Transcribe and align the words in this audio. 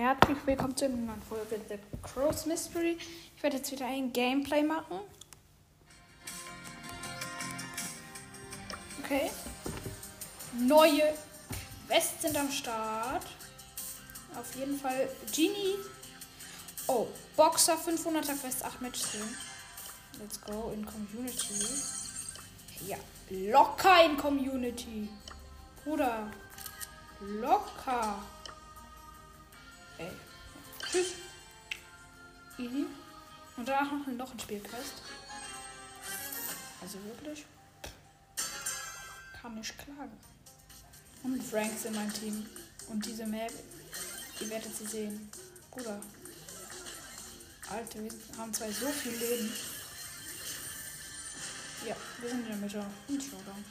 Herzlich 0.00 0.38
willkommen 0.46 0.74
zu 0.74 0.86
einer 0.86 0.96
neuen 0.96 1.20
Folge 1.20 1.60
The 1.68 1.78
Crow's 2.00 2.46
Mystery. 2.46 2.96
Ich 3.36 3.42
werde 3.42 3.58
jetzt 3.58 3.70
wieder 3.70 3.84
ein 3.84 4.10
Gameplay 4.14 4.62
machen. 4.62 5.00
Okay. 9.04 9.30
Neue 10.58 11.02
Quests 11.86 12.22
sind 12.22 12.34
am 12.34 12.50
Start. 12.50 13.26
Auf 14.38 14.56
jeden 14.56 14.80
Fall 14.80 15.10
Genie. 15.36 15.76
Oh, 16.86 17.06
Boxer 17.36 17.74
500er 17.74 18.40
Quest 18.40 18.64
8 18.64 18.80
Matches 18.80 19.10
drin. 19.10 19.36
Let's 20.18 20.40
go 20.40 20.72
in 20.72 20.86
Community. 20.86 21.62
Ja, 22.86 22.96
locker 23.28 24.06
in 24.06 24.16
Community. 24.16 25.10
Bruder, 25.84 26.30
locker. 27.20 28.18
Ey. 30.00 30.10
Tschüss. 30.90 31.12
Easy. 32.56 32.86
Und 33.56 33.68
danach 33.68 33.92
noch, 33.92 34.06
noch 34.06 34.32
ein 34.32 34.40
Spielquest. 34.40 35.02
Also 36.80 36.98
wirklich. 37.04 37.44
Kann 39.40 39.54
nicht 39.56 39.76
klagen. 39.76 40.18
Und 41.22 41.42
Frank 41.42 41.74
ist 41.74 41.84
in 41.84 41.94
meinem 41.94 42.12
Team. 42.14 42.46
Und 42.88 43.04
diese 43.04 43.26
Map, 43.26 43.52
ihr 44.40 44.48
werdet 44.48 44.74
sie 44.74 44.86
sehen. 44.86 45.30
Bruder. 45.70 46.00
Alter, 47.68 48.02
wir 48.02 48.12
haben 48.38 48.54
zwei 48.54 48.72
so 48.72 48.88
viel 48.88 49.12
Leben. 49.12 49.52
Ja, 51.86 51.96
wir 52.20 52.28
sind 52.30 52.40
in 52.40 52.48
der 52.48 52.56
Mitte. 52.56 52.86
Und 53.06 53.22
Showdown. 53.22 53.64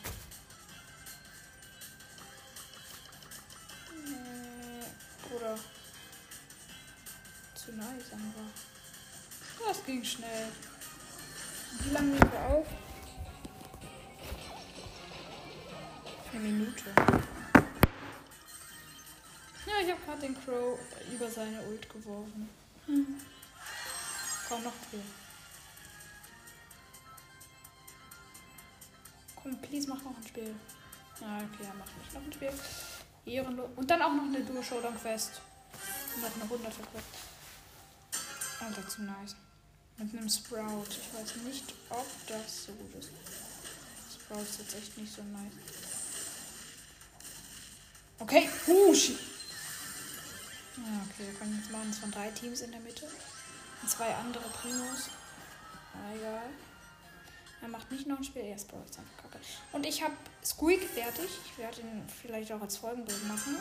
Äh, 4.05 5.27
Bruder 5.27 5.59
zu 7.69 7.75
nice 7.75 8.13
einfach. 8.13 9.67
Das 9.67 9.85
ging 9.85 10.03
schnell. 10.03 10.47
Wie 11.83 11.89
lange 11.91 12.07
nehmen 12.07 12.31
wir 12.31 12.39
auf? 12.39 12.67
Eine 16.31 16.41
Minute. 16.41 16.91
Ja, 19.65 19.73
ich 19.83 19.91
habe 19.91 20.01
gerade 20.05 20.21
den 20.21 20.43
Crow 20.43 20.79
über 21.13 21.29
seine 21.29 21.61
Ult 21.63 21.89
geworfen. 21.89 22.49
Hm. 22.85 23.21
Komm, 24.47 24.63
noch 24.63 24.73
viel. 24.89 25.01
Komm, 29.35 29.61
please, 29.61 29.87
mach 29.87 30.01
noch 30.03 30.17
ein 30.17 30.27
Spiel. 30.27 30.55
Ah, 31.21 31.37
okay, 31.37 31.67
er 31.67 31.73
macht 31.75 31.97
nicht 31.97 32.13
noch 32.13 32.21
ein 32.21 32.33
Spiel. 32.33 32.53
Ehrenlos. 33.25 33.69
Und 33.75 33.91
dann 33.91 34.01
auch 34.01 34.13
noch 34.13 34.23
eine 34.23 34.41
Duo 34.41 34.63
Showdown 34.63 34.97
Quest. 34.99 35.41
Und 36.15 36.23
noch 36.23 36.35
eine 36.35 36.43
100 36.43 36.73
Quest. 36.73 37.29
Alter, 38.59 38.87
zu 38.87 39.03
nice. 39.03 39.35
Mit 39.97 40.13
einem 40.13 40.29
Sprout. 40.29 40.85
Ich 40.89 41.13
weiß 41.13 41.35
nicht, 41.43 41.73
ob 41.89 42.05
das 42.27 42.65
so 42.65 42.73
gut 42.73 42.95
ist. 42.95 43.09
Sprout 44.13 44.41
ist 44.41 44.59
jetzt 44.59 44.75
echt 44.75 44.97
nicht 44.97 45.13
so 45.13 45.21
nice. 45.23 45.53
Okay. 48.19 48.49
Ja, 50.77 51.01
okay, 51.05 51.31
wir 51.31 51.33
können 51.39 51.57
jetzt 51.57 51.71
machen. 51.71 51.89
Es 51.89 52.01
waren 52.01 52.11
drei 52.11 52.29
Teams 52.31 52.61
in 52.61 52.71
der 52.71 52.79
Mitte. 52.81 53.05
Und 53.81 53.89
zwei 53.89 54.13
andere 54.13 54.47
Primos. 54.49 55.09
Ah, 55.93 56.13
egal. 56.15 56.49
Er 57.61 57.67
macht 57.67 57.91
nicht 57.91 58.07
noch 58.07 58.17
ein 58.17 58.23
Spiel. 58.23 58.43
Er 58.43 58.55
ist 58.55 58.73
einfach 58.73 59.17
kacke. 59.21 59.39
Und 59.73 59.85
ich 59.85 60.01
habe 60.03 60.15
Squeak 60.43 60.83
fertig. 60.83 61.29
Ich 61.45 61.57
werde 61.57 61.81
ihn 61.81 62.07
vielleicht 62.21 62.51
auch 62.51 62.61
als 62.61 62.77
Folgenbild 62.77 63.27
machen. 63.27 63.57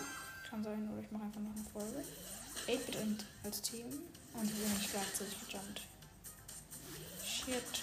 Kann 0.48 0.64
sein, 0.64 0.90
oder 0.90 1.02
ich 1.02 1.10
mache 1.10 1.24
einfach 1.24 1.40
noch 1.40 1.54
eine 1.54 1.64
Folge. 1.64 2.04
8-Bit 2.66 3.24
als 3.44 3.60
Team. 3.62 3.86
Und 4.34 4.48
wir 4.48 4.66
sind 4.66 4.78
nicht 4.78 4.90
gleichzeitig 4.90 5.36
gejumpt. 5.46 5.82
Shit. 7.24 7.82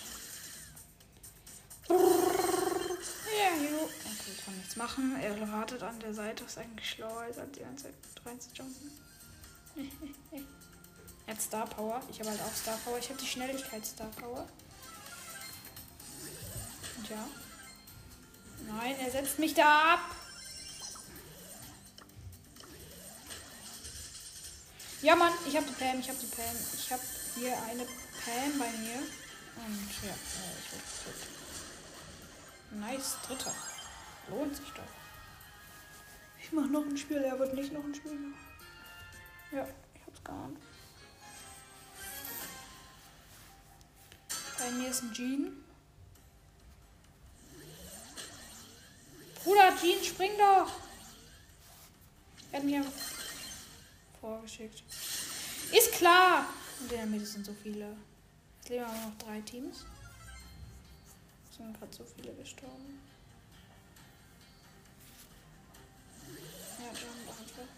Ja, 1.89 3.55
jo. 3.61 3.83
Okay, 3.83 4.31
ich 4.35 4.45
kann 4.45 4.55
nichts 4.57 4.75
machen. 4.75 5.15
Er 5.21 5.51
wartet 5.51 5.83
an 5.83 5.99
der 5.99 6.13
Seite, 6.13 6.43
ist 6.43 6.57
eigentlich 6.57 6.89
schlauer 6.89 7.21
als 7.21 7.37
die 7.55 7.59
ganze 7.59 7.83
Zeit 7.85 7.93
reinzujumpen. 8.25 8.91
er 11.27 11.33
hat 11.33 11.41
Star 11.41 11.67
Power. 11.67 12.01
Ich 12.09 12.19
habe 12.19 12.29
halt 12.29 12.41
auch 12.41 12.55
Star 12.55 12.77
Power. 12.83 12.97
Ich 12.97 13.09
habe 13.09 13.19
die 13.19 13.27
Schnelligkeit 13.27 13.85
Star 13.85 14.09
Power. 14.19 14.47
Und 16.97 17.09
ja. 17.09 17.27
Nein, 18.67 18.95
er 18.99 19.11
setzt 19.11 19.37
mich 19.37 19.53
da 19.53 19.93
ab. 19.93 20.15
Ja, 25.05 25.15
Mann, 25.15 25.33
ich 25.47 25.55
habe 25.55 25.67
die 25.67 25.73
Pam, 25.73 25.99
ich 25.99 26.09
habe 26.09 26.17
die 26.17 26.35
Pam. 26.35 26.55
Ich 26.73 26.91
habe 26.91 27.03
hier 27.35 27.55
eine 27.69 27.83
Pam 27.85 28.57
bei 28.57 28.71
mir. 28.71 28.97
Und 29.55 29.89
ja, 30.01 30.09
äh, 30.09 30.57
ich 30.59 30.69
tot. 31.03 31.13
Nice, 32.71 33.17
dritter. 33.27 33.53
Lohnt 34.29 34.55
sich 34.55 34.67
doch. 34.69 34.81
Ich 36.41 36.51
mache 36.51 36.69
noch 36.69 36.83
ein 36.83 36.97
Spiel, 36.97 37.17
er 37.17 37.37
wird 37.37 37.53
nicht 37.53 37.71
noch 37.71 37.83
ein 37.83 37.93
Spiel 37.93 38.13
machen. 38.13 38.33
Ja, 39.51 39.67
ich 39.93 40.01
hab's 40.07 40.23
geahnt. 40.23 40.57
Bei 44.57 44.71
mir 44.71 44.89
ist 44.89 45.03
ein 45.03 45.13
Jean. 45.13 45.63
Bruder, 49.43 49.71
Jean, 49.79 50.03
spring 50.03 50.31
doch! 50.39 50.71
Er 52.51 52.57
hat 52.57 52.65
mir 54.25 54.31
vorgeschickt. 54.31 54.83
Ist 55.71 55.91
klar! 55.93 56.45
Und 56.79 56.91
in 56.91 56.97
der 56.97 57.05
Mitte 57.05 57.25
sind 57.25 57.45
so 57.45 57.53
viele. 57.53 57.95
Es 58.63 58.69
leben 58.69 58.83
aber 58.83 58.93
noch 58.93 59.17
drei 59.17 59.41
Teams. 59.41 59.85
Sind 61.55 61.77
gerade 61.79 61.95
so 61.95 62.03
viele 62.03 62.33
gestorben. 62.33 62.99
Ja, 66.79 66.87
jump 66.87 67.29
einfach. 67.29 67.69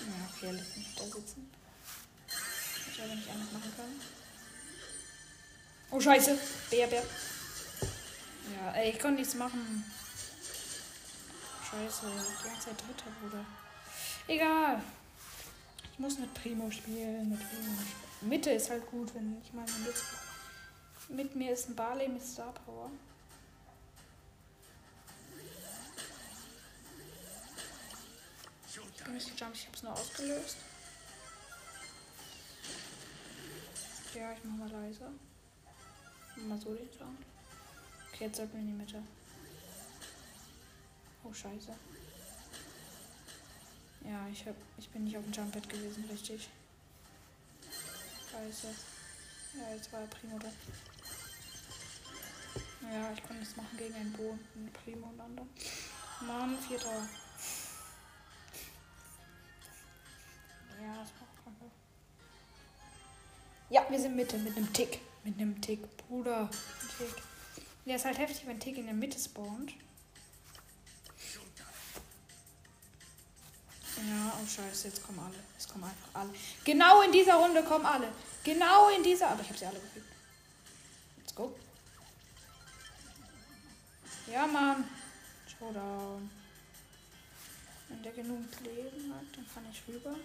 Ja, 0.00 0.28
okay, 0.34 0.50
lässt 0.52 0.76
mich 0.76 0.94
da 0.96 1.04
sitzen. 1.04 1.50
Ich 2.90 3.02
aber 3.02 3.14
nicht 3.14 3.30
anders 3.30 3.52
machen 3.52 3.72
können. 3.76 4.00
Oh, 5.90 6.00
scheiße. 6.00 6.38
Bär, 6.70 6.86
Bär. 6.86 7.04
Ja, 8.54 8.72
ey, 8.72 8.90
ich 8.90 8.98
konnte 8.98 9.20
nichts 9.20 9.34
machen. 9.34 9.84
Scheiße, 11.72 12.02
die 12.04 12.48
ganze 12.48 12.66
Zeit 12.66 12.82
dritter, 12.86 13.10
Bruder. 13.18 13.46
Egal. 14.28 14.82
Ich 15.90 15.98
muss 15.98 16.18
mit 16.18 16.34
Primo 16.34 16.70
spielen. 16.70 17.30
Mit 17.30 17.38
Primo. 17.38 17.78
Mitte 18.20 18.50
ist 18.50 18.68
halt 18.68 18.86
gut, 18.90 19.14
wenn 19.14 19.40
ich 19.42 19.54
meine 19.54 19.72
mit, 19.78 19.94
mit 21.08 21.34
mir 21.34 21.52
ist 21.52 21.70
ein 21.70 21.74
Barley 21.74 22.08
mit 22.08 22.22
Star 22.22 22.52
Power. 22.52 22.90
Ich 28.66 29.04
bin 29.04 29.16
ich 29.16 29.42
hab's 29.42 29.82
nur 29.82 29.92
ausgelöst. 29.92 30.58
Ja, 34.14 34.32
ich 34.32 34.44
mach 34.44 34.68
mal 34.68 34.70
leiser. 34.70 35.10
Mal 36.36 36.60
so 36.60 36.74
den 36.74 36.92
Sound. 36.92 37.18
Okay, 38.12 38.24
jetzt 38.26 38.36
sollten 38.36 38.52
wir 38.52 38.60
in 38.60 38.66
die 38.66 38.72
Mitte. 38.74 39.02
Oh, 41.24 41.32
scheiße. 41.32 41.72
Ja, 44.04 44.26
ich, 44.32 44.46
hab, 44.46 44.56
ich 44.78 44.88
bin 44.90 45.04
nicht 45.04 45.16
auf 45.16 45.24
dem 45.24 45.32
Jumppad 45.32 45.68
gewesen, 45.68 46.04
richtig. 46.10 46.48
Scheiße. 48.30 48.68
Ja, 49.54 49.74
jetzt 49.74 49.92
war 49.92 50.00
er 50.00 50.06
Primo 50.06 50.38
da. 50.38 50.48
Ja, 52.90 53.12
ich 53.12 53.22
konnte 53.22 53.42
es 53.42 53.56
machen 53.56 53.76
gegen 53.78 53.94
einen 53.94 54.12
Bo 54.12 54.36
und 54.54 54.72
Primo 54.72 55.06
und 55.06 55.20
anderen. 55.20 55.48
Mann, 56.26 56.58
vierter. 56.58 57.08
Ja, 60.80 60.96
das 60.96 61.10
war 61.14 61.28
auch 61.28 61.44
kacke. 61.44 61.70
Ja, 63.70 63.86
wir 63.88 64.00
sind 64.00 64.16
Mitte 64.16 64.36
mit 64.38 64.56
einem 64.56 64.72
Tick. 64.72 65.00
Mit 65.22 65.38
einem 65.38 65.60
Tick. 65.60 65.96
Bruder. 65.96 66.50
Ein 66.50 66.88
Tick. 66.98 67.22
Der 67.86 67.96
ist 67.96 68.04
halt 68.04 68.18
heftig, 68.18 68.46
wenn 68.46 68.58
Tick 68.58 68.78
in 68.78 68.86
der 68.86 68.94
Mitte 68.94 69.18
spawnt. 69.18 69.72
Ja, 74.08 74.32
oh 74.36 74.46
scheiße, 74.46 74.88
jetzt 74.88 75.06
kommen 75.06 75.20
alle. 75.20 75.38
Es 75.56 75.68
kommen 75.68 75.84
einfach 75.84 76.20
alle. 76.20 76.30
Genau 76.64 77.02
in 77.02 77.12
dieser 77.12 77.34
Runde 77.34 77.62
kommen 77.62 77.86
alle. 77.86 78.08
Genau 78.42 78.88
in 78.88 79.02
dieser. 79.02 79.28
Aber 79.28 79.42
ich 79.42 79.48
habe 79.48 79.58
sie 79.58 79.66
alle 79.66 79.78
gefühlt. 79.78 80.06
Let's 81.18 81.34
go. 81.34 81.54
Ja, 84.26 84.46
Mann. 84.46 84.88
Showdown. 85.46 86.30
Wenn 87.88 88.02
der 88.02 88.12
genug 88.12 88.44
Leben 88.64 89.14
hat, 89.14 89.36
dann 89.36 89.46
kann 89.54 89.66
ich 89.70 89.82
rüber. 89.86 90.16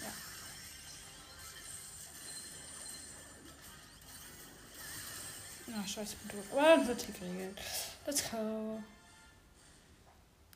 Ja. 0.00 0.12
Na, 5.68 5.86
scheiße, 5.86 6.14
ich 6.14 6.18
bin 6.18 6.30
tot. 6.30 6.52
Aber 6.52 6.62
dann 6.62 6.88
wird 6.88 7.06
die 7.06 7.12
geregelt. 7.12 7.60
Let's 8.06 8.28
go. 8.28 8.82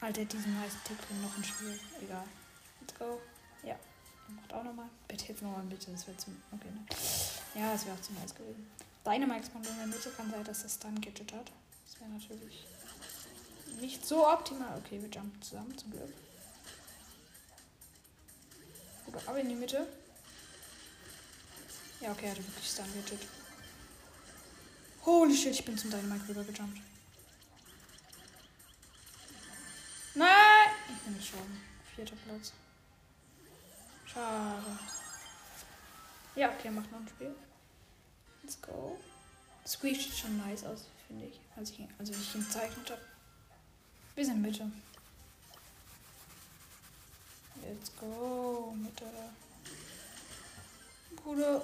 Alter, 0.00 0.24
diesen 0.24 0.60
heißen 0.60 0.80
Tick 0.84 0.98
drin 1.06 1.22
noch 1.22 1.36
ein 1.36 1.44
Spiel. 1.44 1.78
Egal. 2.02 2.24
Let's 2.80 2.94
go. 2.98 3.20
Ja. 3.62 3.76
Macht 4.28 4.52
auch 4.52 4.64
nochmal. 4.64 4.88
Bitte 5.08 5.26
jetzt 5.28 5.42
nochmal 5.42 5.64
bitte. 5.64 5.90
Das 5.90 6.06
wäre 6.06 6.16
zum. 6.16 6.40
Okay, 6.52 6.70
ne? 6.70 6.84
Ja, 7.60 7.72
das 7.72 7.86
wäre 7.86 7.96
auch 7.96 8.00
zu 8.02 8.12
nice 8.12 8.34
gewesen. 8.34 8.70
Dynamax-Kombo 9.04 9.68
in 9.68 9.76
der 9.78 9.86
Mitte 9.86 10.10
kann 10.10 10.30
sein, 10.30 10.44
dass 10.44 10.62
das 10.62 10.78
dann 10.78 11.00
Gadget 11.00 11.32
hat. 11.32 11.52
Das 11.86 12.00
wäre 12.00 12.10
natürlich 12.10 12.66
nicht 13.80 14.04
so 14.04 14.26
optimal. 14.26 14.76
Okay, 14.84 15.00
wir 15.00 15.08
jumpen 15.08 15.40
zusammen, 15.40 15.76
zum 15.78 15.90
Glück. 15.92 16.12
Oder 19.06 19.20
aber 19.26 19.38
in 19.38 19.48
die 19.48 19.54
Mitte. 19.54 19.86
Ja, 22.00 22.10
okay, 22.10 22.26
er 22.26 22.30
hatte 22.32 22.46
wirklich 22.46 22.68
Stun 22.68 22.86
Gadget. 22.94 23.26
Holy 25.04 25.36
shit, 25.36 25.52
ich 25.52 25.64
bin 25.64 25.78
zum 25.78 25.90
Dynamite 25.90 26.28
rüber 26.28 26.42
gejumpt. 26.44 26.80
Nein! 31.06 31.14
Ich 31.14 31.14
bin 31.14 31.18
gestorben. 31.18 31.60
Vierter 31.94 32.16
Platz. 32.16 32.52
Schade. 34.04 34.78
Ja, 36.34 36.50
okay, 36.52 36.70
macht 36.70 36.90
noch 36.90 37.00
ein 37.00 37.08
Spiel. 37.08 37.34
Let's 38.42 38.60
go. 38.60 38.98
Squeeze 39.66 40.02
sieht 40.02 40.16
schon 40.16 40.36
nice 40.36 40.64
aus, 40.64 40.84
finde 41.06 41.26
ich. 41.26 41.40
Als 41.56 41.70
ich, 41.70 41.80
als 41.98 42.10
ich 42.10 42.34
ihn 42.34 42.44
gezeichnet 42.44 42.90
habe. 42.90 43.00
Wir 44.14 44.24
sind 44.24 44.42
Mitte. 44.42 44.70
Let's 47.62 47.90
go, 47.96 48.74
Mitte. 48.76 49.06
Bruder. 51.16 51.62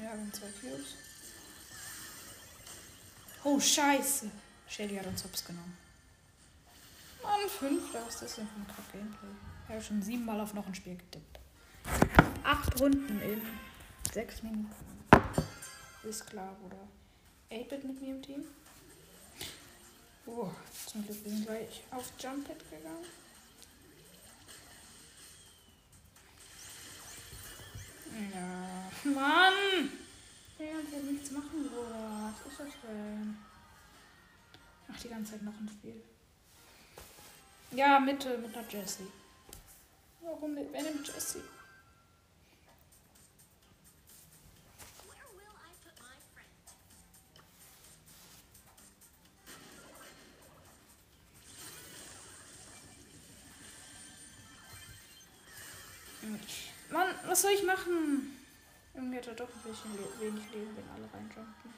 Ja, 0.00 0.10
haben 0.10 0.32
zwei 0.32 0.48
Cubes. 0.60 0.94
Oh, 3.44 3.60
scheiße. 3.60 4.30
Shelly 4.68 4.96
hat 4.96 5.06
uns 5.06 5.22
Hops 5.24 5.44
genommen. 5.44 5.81
Mann, 7.22 7.48
fünf, 7.48 7.94
was 7.94 8.14
ist 8.14 8.22
das 8.22 8.34
denn 8.36 8.48
für 8.48 8.60
ein 8.60 8.66
kack 8.66 8.92
Gameplay? 8.92 9.28
Ich 9.64 9.70
habe 9.70 9.82
schon 9.82 10.02
siebenmal 10.02 10.40
auf 10.40 10.54
noch 10.54 10.66
ein 10.66 10.74
Spiel 10.74 10.96
getippt. 10.96 11.38
Acht 12.42 12.80
Runden 12.80 13.20
in 13.20 13.42
sechs 14.12 14.42
Minuten. 14.42 14.74
Ist 16.02 16.26
klar, 16.26 16.56
Bruder. 16.60 16.88
8-Bit 17.50 17.84
mit 17.84 18.00
mir 18.00 18.14
im 18.14 18.22
Team. 18.22 18.44
Oh, 20.26 20.50
zum 20.86 21.04
Glück 21.04 21.24
wir 21.24 21.30
sind 21.30 21.46
gleich 21.46 21.82
auf 21.90 22.12
Jump-Pad 22.18 22.58
gegangen. 22.70 23.06
Ja, 28.32 29.10
Mann! 29.10 29.90
Der 30.58 30.72
kann 30.72 31.12
nichts 31.12 31.30
machen, 31.30 31.68
Bruder. 31.68 32.32
Was 32.44 32.52
ist 32.52 32.60
das 32.60 32.68
denn? 32.82 33.36
Ach, 34.92 35.00
die 35.00 35.08
ganze 35.08 35.32
Zeit 35.32 35.42
noch 35.42 35.58
ein 35.58 35.68
Spiel. 35.68 36.02
Ja, 37.74 37.98
Mitte 37.98 38.36
mit 38.38 38.54
einer 38.54 38.68
Jessie. 38.68 39.06
Warum 40.20 40.54
nicht? 40.54 40.68
Wer 40.72 40.82
nimmt 40.82 41.06
Jessie? 41.06 41.40
Mann, 56.90 57.08
was 57.26 57.40
soll 57.42 57.52
ich 57.52 57.64
machen? 57.64 58.36
Irgendwie 58.94 59.16
hat 59.16 59.26
er 59.26 59.34
doch 59.34 59.48
ein 59.48 59.70
bisschen 59.70 59.92
wenig 60.20 60.52
Leben, 60.52 60.76
wenn 60.76 60.88
alle 60.90 61.12
reinjumpen. 61.12 61.74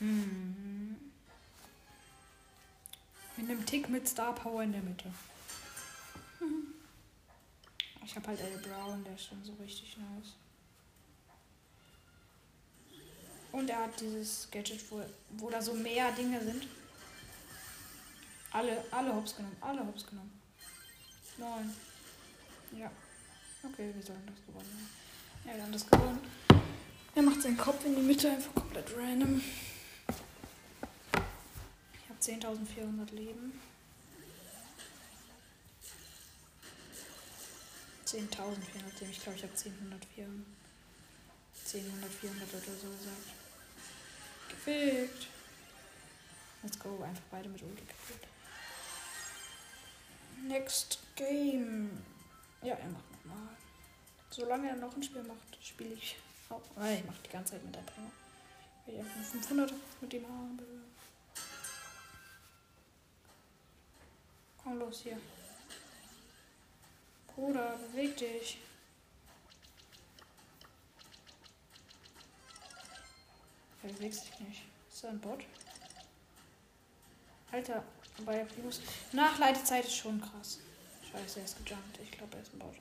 Hm. 0.00 1.13
Mit 3.36 3.50
einem 3.50 3.66
Tick 3.66 3.88
mit 3.88 4.08
Star 4.08 4.34
Power 4.34 4.62
in 4.62 4.72
der 4.72 4.82
Mitte. 4.82 5.12
Ich 8.04 8.14
habe 8.16 8.28
halt 8.28 8.40
El 8.40 8.58
Brown, 8.58 9.02
der 9.02 9.14
ist 9.14 9.24
schon 9.26 9.42
so 9.42 9.54
richtig 9.54 9.96
nice. 9.96 10.34
Und 13.50 13.68
er 13.70 13.78
hat 13.78 14.00
dieses 14.00 14.48
Gadget, 14.50 14.90
wo, 14.90 15.02
wo 15.30 15.50
da 15.50 15.62
so 15.62 15.74
mehr 15.74 16.12
Dinge 16.12 16.42
sind. 16.42 16.66
Alle, 18.52 18.84
alle 18.90 19.14
Hops 19.14 19.36
genommen, 19.36 19.56
alle 19.60 19.84
Hops 19.86 20.06
genommen. 20.06 20.40
Neun. 21.38 21.74
Ja. 22.78 22.90
Okay, 23.62 23.90
wir 23.94 24.02
sollen 24.02 24.26
das 24.26 24.44
gewonnen 24.46 24.70
haben. 24.72 25.48
Ja, 25.48 25.56
wir 25.56 25.62
haben 25.62 25.72
das 25.72 25.90
gewonnen. 25.90 26.20
Er 27.14 27.22
macht 27.22 27.42
seinen 27.42 27.56
Kopf 27.56 27.84
in 27.84 27.96
die 27.96 28.02
Mitte 28.02 28.30
einfach 28.30 28.54
komplett 28.54 28.96
random. 28.96 29.40
Ich 32.26 32.32
habe 32.32 32.56
10.400 32.56 33.14
Leben. 33.14 33.60
10.400 38.06 39.00
Leben. 39.00 39.10
Ich 39.10 39.20
glaube, 39.20 39.36
ich 39.36 39.42
habe 39.42 39.54
10.104. 39.54 39.70
10.100, 41.66 42.08
400 42.20 42.48
oder 42.48 42.76
so 42.80 42.88
gesagt. 42.88 43.28
Gefickt. 44.48 45.26
Let's 46.62 46.78
go. 46.78 47.02
Einfach 47.02 47.22
beide 47.30 47.48
mit 47.50 47.62
Ulti 47.62 47.82
gefickt. 47.84 48.26
Next 50.48 50.98
Game. 51.16 51.90
Ja, 52.62 52.74
er 52.74 52.88
macht 52.88 53.10
nochmal. 53.12 53.48
Solange 54.30 54.68
er 54.70 54.76
noch 54.76 54.96
ein 54.96 55.02
Spiel 55.02 55.24
macht, 55.24 55.58
spiele 55.62 55.92
ich 55.94 56.16
auch. 56.48 56.62
Nein, 56.76 57.00
ich 57.00 57.04
mache 57.04 57.22
die 57.26 57.30
ganze 57.30 57.52
Zeit 57.52 57.64
mit 57.64 57.74
der 57.74 57.82
Primo. 57.82 58.10
Weil 58.86 58.94
ich 58.94 59.00
einfach 59.00 59.30
500 59.30 59.74
mit 60.00 60.12
dem 60.12 60.24
habe. 60.24 60.83
Komm 64.64 64.78
los 64.78 65.00
hier. 65.02 65.20
Bruder, 67.26 67.76
beweg 67.76 68.16
dich. 68.16 68.58
Er 73.82 73.90
bewegt 73.90 74.14
sich 74.14 74.40
nicht. 74.40 74.62
Ist 74.90 75.04
da 75.04 75.08
ein 75.10 75.20
Bot? 75.20 75.44
Alter, 77.52 77.84
aber 78.18 78.32
der 78.32 78.44
Primus. 78.46 78.80
Nachleitezeit 79.12 79.84
ist 79.84 79.96
schon 79.96 80.18
krass. 80.20 80.58
Scheiße, 81.12 81.40
er 81.40 81.44
ist 81.44 81.64
gejumpt. 81.64 81.98
Ich 82.02 82.10
glaube, 82.12 82.34
er 82.36 82.42
ist 82.42 82.54
ein 82.54 82.58
Bot. 82.58 82.76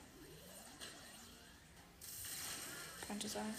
Könnte 3.06 3.28
sein. 3.28 3.54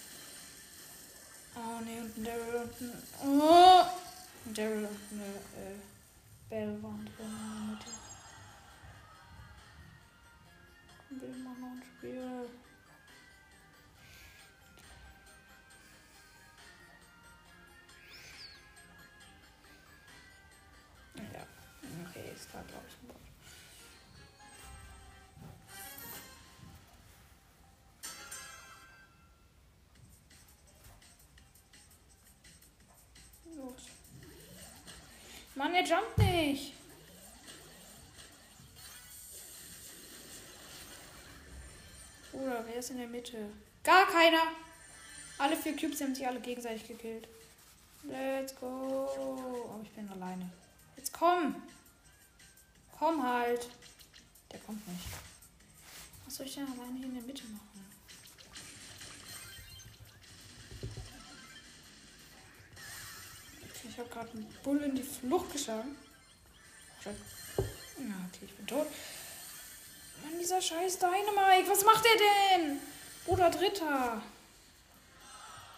Oh 1.57 1.81
ne, 1.85 2.01
und 2.01 2.27
Daryl 2.27 2.63
und 2.63 2.81
ein. 2.81 3.03
Oh! 3.23 3.85
Daryl 4.47 4.87
und 4.87 4.99
eine 5.13 5.27
äh, 5.27 5.79
Bell 6.49 6.83
waren 6.83 7.05
drin 7.17 8.04
wir 11.21 11.29
machen 11.45 11.61
noch 11.61 11.69
ein 11.69 11.83
Spiel. 11.83 12.49
Ja, 21.33 21.47
okay, 22.09 22.33
ist 22.35 22.49
da 22.53 22.63
glaube 22.63 22.85
ich 22.89 22.95
ein 23.03 23.09
Bot. 23.09 23.17
Los. 33.57 33.83
Mann, 35.55 35.75
er 35.75 35.85
jumpt 35.85 36.19
nicht. 36.19 36.84
Bruder, 42.65 42.73
wer 42.73 42.77
ist 42.79 42.91
in 42.91 42.99
der 42.99 43.07
Mitte? 43.07 43.51
Gar 43.83 44.07
keiner. 44.07 44.43
Alle 45.39 45.57
vier 45.57 45.77
Cubes 45.77 46.01
haben 46.01 46.15
sich 46.15 46.27
alle 46.27 46.41
gegenseitig 46.41 46.87
gekillt. 46.87 47.29
Let's 48.05 48.55
go. 48.57 49.09
Aber 49.71 49.83
ich 49.83 49.91
bin 49.91 50.09
alleine. 50.09 50.51
Jetzt 50.97 51.13
komm. 51.13 51.63
Komm 52.99 53.23
halt. 53.23 53.69
Der 54.51 54.61
kommt 54.61 54.87
nicht. 54.89 55.05
Was 56.25 56.37
soll 56.37 56.47
ich 56.47 56.55
denn 56.55 56.67
alleine 56.67 56.97
hier 56.97 57.07
in 57.07 57.15
der 57.15 57.23
Mitte 57.25 57.45
machen? 57.45 57.61
Ich 63.87 63.99
habe 63.99 64.09
gerade 64.09 64.31
einen 64.31 64.53
Bull 64.63 64.79
in 64.79 64.97
die 64.97 65.03
Flucht 65.03 65.53
geschlagen. 65.53 65.95
Ja, 67.05 67.11
okay, 68.29 68.47
ich 68.47 68.55
bin 68.57 68.67
tot. 68.67 68.87
Mann, 70.25 70.39
dieser 70.39 70.61
scheiß 70.61 70.99
Dynamite. 70.99 71.69
Was 71.69 71.85
macht 71.85 72.05
er 72.07 72.59
denn? 72.59 72.81
Bruder 73.27 73.51
Dritter. 73.51 74.23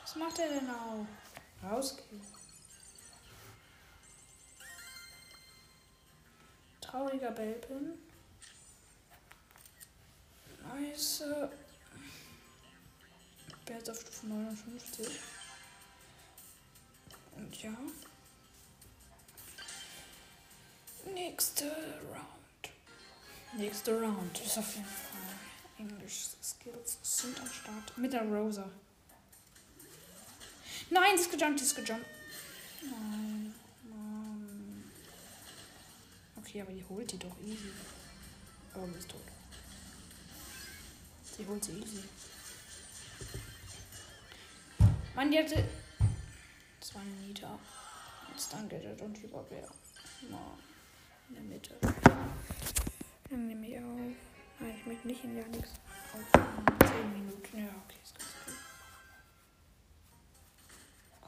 Was 0.03 0.17
macht 0.17 0.39
er 0.39 0.49
denn 0.49 0.71
auch? 0.71 1.07
Rausgehen. 1.69 2.21
Trauriger 6.81 7.33
Belpin. 7.33 7.99
Nice. 10.75 11.25
Wer 13.67 13.79
ist 13.79 13.91
auf 13.91 14.01
Stufe 14.01 14.27
59? 14.27 15.21
Und 17.37 17.63
ja. 17.63 17.73
Nächste 21.13 21.65
Round. 21.65 22.36
Nächste 23.57 23.99
Round 23.99 24.39
ist 24.45 24.59
auf 24.59 24.75
jeden 24.75 24.87
Fall. 24.87 25.17
English 25.79 26.27
Skills 26.43 26.99
sind 27.03 27.41
am 27.41 27.51
Start. 27.51 27.97
Mit 27.97 28.13
der 28.13 28.23
Rosa. 28.23 28.69
Nein, 30.91 31.15
ist 31.15 31.31
gejumpt, 31.31 31.63
ist 31.63 31.75
gejumpt. 31.75 32.07
Nein, 32.83 33.55
Mann. 33.89 34.85
Okay, 36.37 36.61
aber 36.61 36.73
die 36.73 36.85
holt 36.85 37.11
die 37.11 37.19
doch 37.19 37.37
easy. 37.41 37.71
Oh, 38.75 38.87
die 38.87 38.99
ist 38.99 39.11
tot. 39.11 39.21
Die 41.39 41.47
holt 41.47 41.65
sie 41.65 41.73
easy. 41.73 42.03
Mann, 45.15 45.31
die 45.31 45.39
hatte. 45.39 45.67
Das 46.79 46.95
war 46.95 47.01
eine. 47.01 47.27
Jetzt 47.27 48.53
dann 48.53 48.69
geht 48.69 48.85
er 48.85 49.03
und 49.03 49.17
Hyperbär. 49.17 49.67
Mann. 50.31 50.59
In 51.31 51.35
der 51.37 51.43
Mitte. 51.43 51.75
Dann 53.29 53.47
nehme 53.49 53.67
ich 53.67 53.79
auf. 53.79 54.17
Nein, 54.61 54.75
ich 54.79 54.87
möchte 54.87 55.07
nicht 55.07 55.25
in 55.25 55.37
ja 55.37 55.47
nichts. 55.49 55.71
Auf 56.13 56.89
10 56.89 57.13
Minuten. 57.13 57.59
Ja, 57.59 57.69
okay, 57.85 57.99
ist 58.03 58.19
ganz 58.19 58.31
gut. 58.45 58.55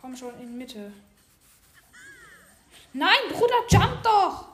Komm 0.01 0.17
schon 0.17 0.41
in 0.41 0.57
Mitte. 0.57 0.93
Nein, 2.93 3.19
Bruder, 3.31 3.67
jump 3.69 4.03
doch! 4.03 4.49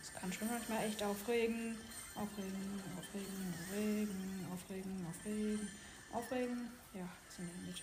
Das 0.00 0.14
kann 0.14 0.32
schon 0.32 0.48
manchmal 0.48 0.84
echt 0.84 1.02
aufregen. 1.02 1.76
Aufregen, 2.14 2.82
aufregen, 2.96 3.54
aufregen, 3.68 4.46
aufregen, 4.52 5.06
aufregen, 5.06 5.68
aufregen. 6.12 6.70
Ja, 6.94 7.08
sind 7.28 7.50
in 7.50 7.56
der 7.56 7.66
Mitte. 7.66 7.82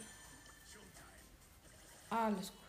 Alles 2.10 2.48
gut. 2.48 2.61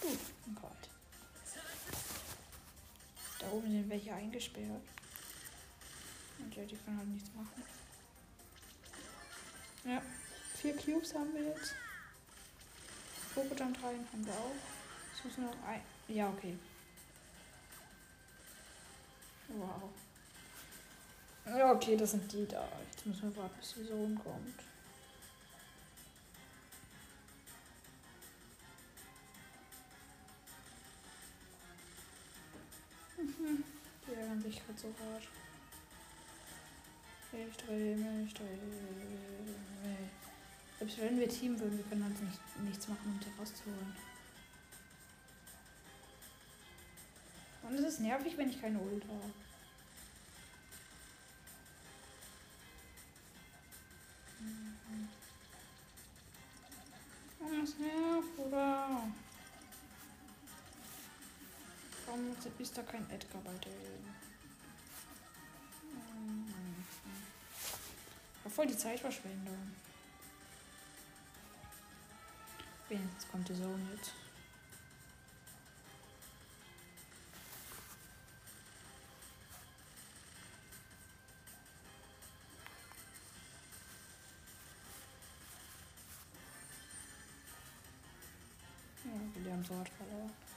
Gut, 0.00 0.18
oh 0.46 0.60
Gott. 0.60 0.88
Da 3.38 3.50
oben 3.50 3.70
sind 3.70 3.88
welche 3.88 4.14
eingesperrt. 4.14 4.82
Und 6.38 6.54
ja, 6.54 6.64
die 6.64 6.76
können 6.76 6.98
halt 6.98 7.08
nichts 7.08 7.30
machen. 7.34 7.62
Ja, 9.84 10.02
vier 10.54 10.76
Cubes 10.76 11.14
haben 11.14 11.32
wir 11.34 11.42
jetzt. 11.42 11.74
Pokéjump 13.34 13.82
rein 13.82 14.06
haben 14.12 14.26
wir 14.26 14.32
auch. 14.32 14.54
Es 15.16 15.24
muss 15.24 15.38
noch 15.38 15.66
ein. 15.66 15.82
Ja, 16.08 16.28
okay. 16.28 16.56
Wow. 19.48 19.90
Ja, 21.46 21.72
okay, 21.72 21.96
das 21.96 22.10
sind 22.10 22.30
die 22.32 22.46
da. 22.46 22.68
Jetzt 22.90 23.06
müssen 23.06 23.34
wir 23.34 23.42
warten, 23.42 23.58
bis 23.58 23.74
die 23.74 23.84
Sohn 23.84 24.18
kommt. 24.22 24.67
Sich 34.48 34.64
gerade 34.64 34.78
so 34.78 34.88
hart. 34.88 35.28
Ich 37.32 37.56
drehe 37.58 37.94
mich, 37.94 38.32
drehe 38.32 38.56
mich. 38.56 40.10
Selbst 40.78 40.98
wenn 41.00 41.20
wir 41.20 41.28
Team 41.28 41.60
würden, 41.60 41.76
wir 41.76 41.84
können 41.84 42.04
halt 42.04 42.22
nicht, 42.22 42.40
nichts 42.64 42.88
machen, 42.88 43.12
um 43.12 43.20
die 43.20 43.38
rauszuholen. 43.38 43.94
Und 47.62 47.74
es 47.74 47.84
ist 47.84 48.00
nervig, 48.00 48.38
wenn 48.38 48.48
ich 48.48 48.58
keine 48.58 48.78
Ult 48.78 49.04
habe. 49.04 49.34
Mhm. 54.40 55.08
Das 57.60 57.78
nervt, 57.78 58.38
oder? 58.38 59.02
Warum 62.06 62.34
ist 62.58 62.78
da 62.78 62.82
kein 62.82 63.10
Edgar 63.10 63.42
bei 63.42 63.52
denen? 63.58 64.17
Voll 68.58 68.66
die 68.66 68.76
Zeitverschwendung. 68.76 69.72
Wenigstens 72.88 73.28
kommt 73.28 73.48
die 73.48 73.54
Zone 73.54 73.78
jetzt. 73.94 74.12
Ja, 89.04 89.44
wir 89.44 89.52
haben 89.52 89.64
so 89.64 89.76
hart 89.76 89.88
verloren. 89.88 90.47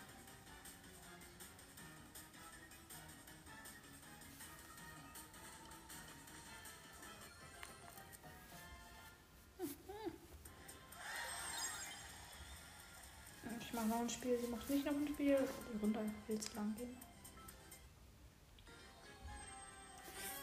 Ich 13.81 13.87
mache 13.87 13.97
noch 13.97 14.03
ein 14.03 14.09
Spiel, 14.09 14.37
sie 14.39 14.47
macht 14.47 14.69
nicht 14.69 14.85
noch 14.85 14.93
ein 14.93 15.07
Spiel. 15.07 15.37
Die 15.73 15.79
Runde 15.81 15.99
will 16.27 16.39
zu 16.39 16.55
lang 16.55 16.75
gehen. 16.77 16.95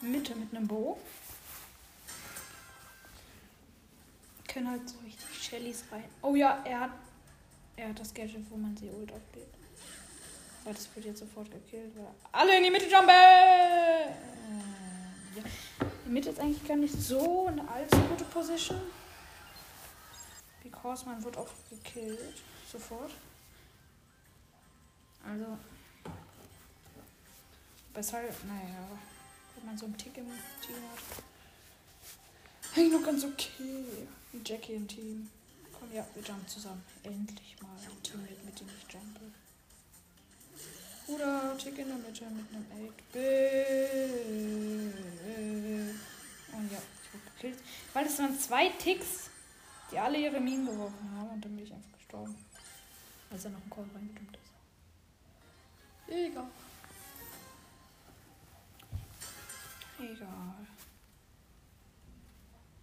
Mitte 0.00 0.34
mit 0.34 0.52
einem 0.52 0.66
Bo. 0.66 0.98
Können 4.48 4.70
halt 4.70 4.88
so 4.88 4.98
richtig 5.04 5.28
Shellys 5.40 5.84
rein. 5.92 6.04
Oh 6.22 6.34
ja, 6.34 6.62
er 6.64 6.80
hat. 6.80 6.90
Er 7.76 7.90
hat 7.90 8.00
das 8.00 8.12
Gadget, 8.12 8.50
wo 8.50 8.56
man 8.56 8.76
sie 8.76 8.90
ult 8.90 9.12
auflädt. 9.12 9.54
Aber 10.64 10.74
das 10.74 10.88
wird 10.96 11.06
jetzt 11.06 11.20
sofort 11.20 11.48
gekillt. 11.48 11.94
Weil 11.94 12.06
alle 12.32 12.56
in 12.56 12.64
die 12.64 12.70
Mitte 12.70 12.86
jumpen! 12.86 13.08
Äh, 13.08 14.08
ja. 15.36 15.44
Die 16.04 16.10
Mitte 16.10 16.30
ist 16.30 16.40
eigentlich 16.40 16.66
gar 16.66 16.76
nicht 16.76 16.94
so 16.94 17.46
eine 17.46 17.68
allzu 17.68 17.98
gute 18.00 18.24
Position. 18.24 18.80
Because 20.80 21.04
man 21.06 21.22
wird 21.24 21.36
auch 21.36 21.48
gekillt. 21.70 22.42
Sofort. 22.70 23.10
Also. 25.26 25.58
Weshalb, 27.94 28.44
naja, 28.44 28.86
wenn 29.56 29.66
man 29.66 29.76
so 29.76 29.86
einen 29.86 29.96
Tick 29.96 30.16
im 30.16 30.26
Team 30.64 30.76
hat. 30.92 31.02
Eigentlich 32.76 32.92
noch 32.92 33.04
ganz 33.04 33.24
okay. 33.24 33.84
Wie 34.30 34.40
Jackie 34.44 34.74
im 34.74 34.86
Team. 34.86 35.28
Komm, 35.76 35.92
ja, 35.92 36.06
wir 36.14 36.22
jumpen 36.22 36.46
zusammen. 36.46 36.84
Endlich 37.02 37.56
mal 37.60 37.70
ein 37.70 38.02
Teammate, 38.02 38.36
mit 38.44 38.60
dem 38.60 38.68
ich 38.68 38.94
jumpe. 38.94 39.20
Oder 41.08 41.56
Tick 41.58 41.78
in 41.78 41.88
der 41.88 41.96
Mitte 41.96 42.24
mit 42.26 42.46
einem 42.52 42.66
8-Bit. 42.86 43.24
Und 46.52 46.70
ja, 46.70 46.78
ich 47.02 47.14
wurde 47.14 47.24
gekillt. 47.34 47.58
Weil 47.94 48.06
es 48.06 48.18
waren 48.18 48.38
zwei 48.38 48.68
Ticks, 48.68 49.27
die 49.90 49.98
alle 49.98 50.18
ihre 50.18 50.40
Minen 50.40 50.66
geworfen 50.66 51.10
haben 51.16 51.30
und 51.30 51.44
dann 51.44 51.56
bin 51.56 51.64
ich 51.64 51.72
einfach 51.72 51.92
gestorben. 51.92 52.34
Als 53.30 53.44
er 53.44 53.50
noch 53.50 53.62
ein 53.62 53.70
Call 53.70 53.84
reingedummt 53.94 54.36
ist. 54.36 56.14
Egal. 56.14 56.46
Egal. 59.98 60.54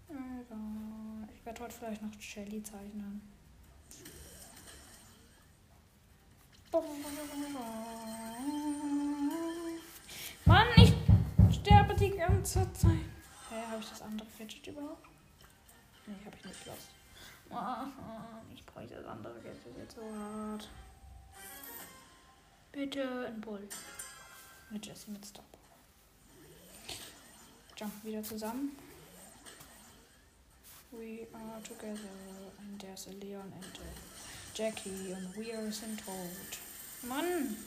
Egal. 0.09 1.29
Ich 1.33 1.45
werde 1.45 1.63
heute 1.63 1.75
vielleicht 1.75 2.01
noch 2.01 2.11
Shelly 2.19 2.61
zeichnen. 2.61 3.21
Mann, 10.45 10.67
ich 10.75 10.93
sterbe 11.55 11.95
die 11.95 12.11
ganze 12.11 12.71
Zeit. 12.73 12.91
Hä, 12.91 13.55
hey, 13.55 13.65
habe 13.71 13.79
ich 13.79 13.89
das 13.89 14.01
andere 14.01 14.27
Fidget 14.27 14.67
überhaupt? 14.67 15.14
Nee, 16.07 16.15
habe 16.25 16.37
ich 16.37 16.45
nicht 16.45 16.65
los. 16.65 16.77
Ich 18.53 18.65
brauche 18.65 18.87
das 18.87 19.05
andere 19.05 19.39
Gadget 19.41 19.77
jetzt 19.77 19.95
so 19.95 20.01
hart. 20.01 20.69
Bitte 22.71 23.27
ein 23.27 23.41
Bull. 23.41 23.67
Mit 24.69 24.85
Jesse 24.85 25.11
mit 25.11 25.25
Stop. 25.25 25.45
Jump 27.77 28.03
wieder 28.03 28.23
zusammen. 28.23 28.77
We 30.91 31.27
are 31.33 31.61
together 31.63 32.09
and 32.59 32.79
there's 32.79 33.07
a 33.07 33.11
Leon 33.11 33.51
and 33.53 33.79
a 33.79 34.55
Jackie 34.55 35.13
and 35.13 35.35
we 35.35 35.53
are 35.53 35.71
sind 35.71 35.99
tot. 36.05 36.59
Mann! 37.03 37.57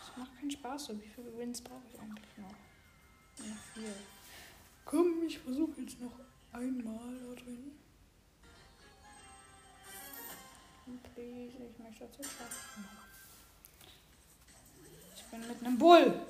Das 0.00 0.16
macht 0.16 0.36
keinen 0.38 0.50
Spaß 0.50 0.86
so. 0.86 1.00
Wie 1.00 1.08
viele 1.08 1.36
Wins 1.38 1.60
brauche 1.60 1.86
ich 1.92 2.00
eigentlich 2.00 2.36
noch? 2.38 2.54
Ja, 3.46 3.54
vier. 3.74 3.94
Komm, 4.84 5.22
ich 5.26 5.38
versuche 5.38 5.80
jetzt 5.80 6.00
noch 6.00 6.18
Einmal 6.52 7.16
da 7.18 7.42
drin. 7.42 7.72
Please, 11.14 11.52
ich 11.70 11.78
möchte 11.78 12.06
dazu 12.06 12.22
schaffen. 12.22 12.88
Ich 15.14 15.24
bin 15.24 15.46
mit 15.46 15.62
einem 15.62 15.78
Bull. 15.78 16.26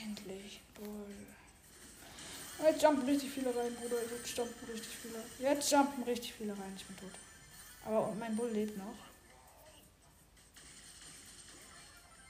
Endlich 0.00 0.60
Bull. 0.74 1.26
Jetzt 2.62 2.82
jumpen 2.82 3.04
richtig 3.04 3.30
viele 3.30 3.54
rein, 3.54 3.74
Bruder. 3.74 3.96
Jetzt 4.02 4.36
jumpen 4.36 4.68
richtig 4.68 4.96
viele. 4.96 5.24
Jetzt 5.38 5.70
jumpen 5.70 6.02
richtig 6.04 6.32
viele 6.34 6.52
rein. 6.52 6.74
Ich 6.76 6.84
bin 6.86 6.96
tot. 6.96 7.10
Aber 7.84 8.14
mein 8.14 8.36
Bull 8.36 8.50
lebt 8.50 8.76
noch. 8.78 8.94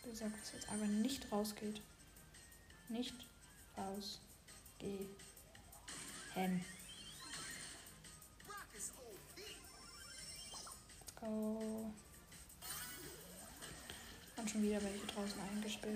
Wie 0.05 0.11
gesagt, 0.11 0.41
dass 0.41 0.53
jetzt 0.53 0.69
aber 0.69 0.87
nicht 0.87 1.31
rausgeht. 1.31 1.83
Nicht 2.89 3.28
rausgehen. 3.79 5.09
Let's 8.75 8.93
go. 11.21 11.91
Und 14.37 14.51
schon 14.51 14.63
wieder 14.63 14.83
welche 14.83 15.07
draußen 15.07 15.41
eingesperrt. 15.41 15.95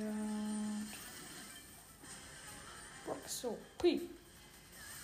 Bock 3.07 3.29
so. 3.29 3.59
Pui. 3.79 4.01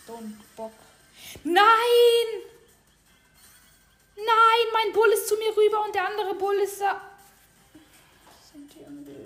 Don't 0.06 0.34
Bock. 0.56 0.72
Nein! 1.44 2.26
Nein, 4.16 4.66
mein 4.72 4.92
Bull 4.92 5.08
ist 5.12 5.28
zu 5.28 5.36
mir 5.36 5.56
rüber 5.56 5.84
und 5.84 5.94
der 5.94 6.08
andere 6.08 6.34
Bull 6.34 6.56
ist 6.56 6.80
da. 6.80 7.00
Sind 8.52 8.72
die 8.74 8.80
irgendwie 8.80 9.17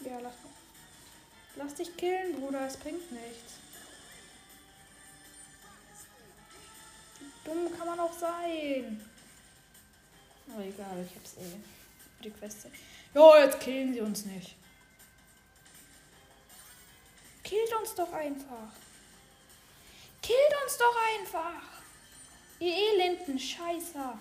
Ja, 0.00 0.18
lass, 0.20 0.34
lass 1.56 1.74
dich 1.74 1.96
killen, 1.96 2.40
Bruder. 2.40 2.66
Es 2.66 2.76
bringt 2.76 3.10
nichts. 3.10 3.54
Dumm 7.44 7.76
kann 7.76 7.86
man 7.86 8.00
auch 8.00 8.12
sein. 8.12 9.08
Aber 10.52 10.62
egal, 10.62 11.06
ich 11.08 11.16
hab's 11.16 11.34
eh. 11.38 12.22
Die 12.22 12.30
Queste. 12.30 12.70
Jo, 13.14 13.34
jetzt 13.36 13.60
killen 13.60 13.92
sie 13.92 14.00
uns 14.00 14.24
nicht. 14.24 14.56
Killt 17.42 17.72
uns 17.80 17.94
doch 17.94 18.12
einfach. 18.12 18.72
Killt 20.22 20.54
uns 20.64 20.78
doch 20.78 20.96
einfach. 21.18 21.62
Ihr 22.58 22.74
elenden 22.74 23.38
Scheißer. 23.38 24.18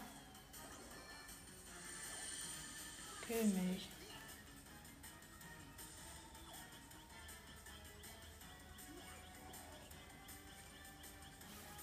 Kill 3.33 3.45
mich. 3.45 3.89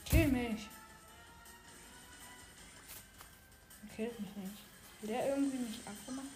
Kill 0.04 0.28
mich. 0.28 0.69
killt 3.97 4.21
mich 4.21 4.36
nicht. 4.36 4.58
Will 5.00 5.08
der 5.08 5.28
irgendwie 5.30 5.58
mich 5.58 5.80
abgemacht? 5.84 6.26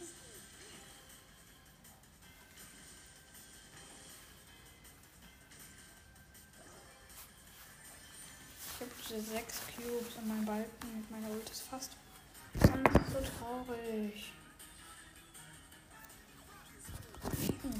Ich 8.66 9.12
habe 9.12 9.22
sechs 9.22 9.60
Cubes 9.76 10.16
und 10.16 10.26
mein 10.26 10.44
Balken 10.44 10.96
mit 10.96 11.08
meiner 11.08 11.30
Ult 11.30 11.48
ist 11.48 11.62
fast. 11.62 11.92
Das 12.54 12.70
ist 12.70 13.12
so 13.12 13.20
traurig. 13.38 14.32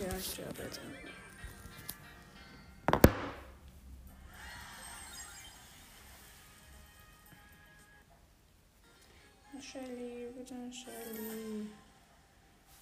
Ja, 0.05 0.19
ich 0.19 0.33
sterbe 0.33 0.63
jetzt. 0.65 0.81
Shelly, 9.63 10.29
bitte 10.37 10.55
eine 10.55 10.73
Shelly. 10.73 11.71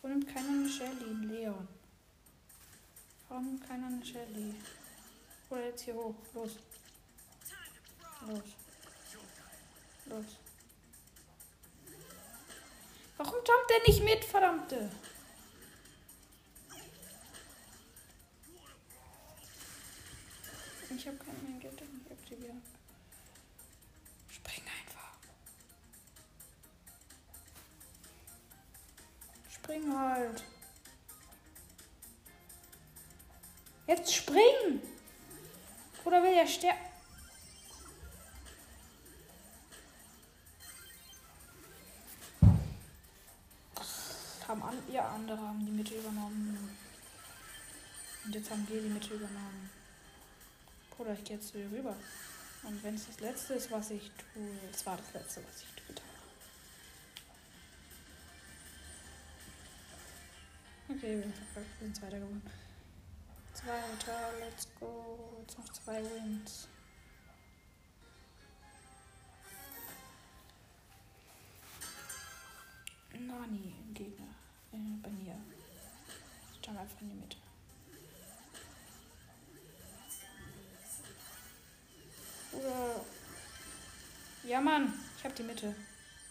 Warum 0.00 0.18
nimmt 0.18 0.34
keiner 0.34 0.48
eine 0.48 0.68
Shelly? 0.68 1.14
Leon. 1.26 1.68
Warum 3.28 3.46
nimmt 3.46 3.68
keiner 3.68 3.86
eine 3.86 4.04
Shelly? 4.04 4.56
Oder 5.48 5.66
jetzt 5.66 5.82
hier 5.82 5.94
hoch. 5.94 6.16
Los. 6.34 6.56
Los. 8.26 8.42
Los. 10.06 10.24
Warum 13.16 13.34
jumpt 13.34 13.70
der 13.70 13.82
nicht 13.86 14.02
mit, 14.02 14.24
verdammte? 14.24 14.90
Ich 21.02 21.08
habe 21.08 21.16
kein 21.16 21.58
Geld 21.58 21.82
aktiviert. 22.12 22.54
Spring 24.30 24.62
einfach. 24.62 25.16
Spring 29.50 29.98
halt. 29.98 30.44
Jetzt 33.88 34.14
spring! 34.14 34.80
Oder 36.04 36.22
will 36.22 36.34
er 36.34 36.46
sterben? 36.46 36.78
Haben 44.46 44.62
an, 44.62 44.78
ja, 44.88 45.08
andere 45.08 45.40
haben 45.40 45.66
die 45.66 45.72
Mitte 45.72 45.96
übernommen. 45.96 46.76
Und 48.24 48.32
jetzt 48.32 48.48
haben 48.52 48.68
wir 48.68 48.80
die 48.80 48.88
Mitte 48.88 49.14
übernommen. 49.14 49.81
Bruder, 50.96 51.14
ich 51.14 51.24
gehe 51.24 51.36
jetzt 51.36 51.54
wieder 51.54 51.70
rüber. 51.70 51.96
Und 52.64 52.82
wenn 52.84 52.94
es 52.94 53.06
das 53.06 53.20
letzte 53.20 53.54
ist, 53.54 53.70
was 53.70 53.90
ich 53.90 54.10
tue, 54.34 54.48
es 54.72 54.86
war 54.86 54.96
das 54.96 55.12
letzte, 55.14 55.42
was 55.44 55.62
ich 55.62 55.68
tue. 55.74 55.82
Okay, 60.88 61.16
wir 61.16 61.22
sind 61.22 61.34
verkackt. 61.34 61.80
Wir 61.80 61.86
sind 61.86 61.96
Zweiter 61.96 62.18
geworden. 62.18 62.42
Zweiter, 63.54 64.32
let's 64.40 64.68
go. 64.78 65.36
Jetzt 65.40 65.58
noch 65.58 65.68
zwei 65.70 66.02
Wins. 66.02 66.68
Nani 73.12 73.74
im 73.80 73.94
Gegner. 73.94 74.34
Äh, 74.72 74.76
bei 75.02 75.10
mir. 75.10 75.36
Ich 76.52 76.66
jump 76.66 76.78
einfach 76.78 77.00
in 77.00 77.08
die 77.08 77.14
Mitte. 77.14 77.41
Oder. 82.52 83.04
Ja, 84.44 84.60
Mann. 84.60 84.92
Ich 85.16 85.24
hab 85.24 85.34
die 85.34 85.42
Mitte. 85.42 85.74